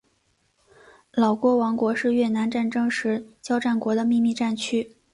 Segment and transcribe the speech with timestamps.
[1.13, 4.95] 老挝王国是越南战争时交战国的秘密战区。